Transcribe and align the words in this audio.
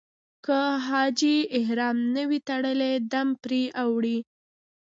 که 0.45 0.59
حاجي 0.87 1.35
احرام 1.59 1.97
نه 2.15 2.23
وي 2.29 2.39
تړلی 2.49 2.93
دم 3.11 3.27
پرې 3.43 3.63
اوړي. 3.83 4.17